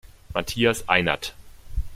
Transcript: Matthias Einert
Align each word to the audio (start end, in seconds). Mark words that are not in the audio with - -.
Matthias 0.33 0.89
Einert 0.89 1.35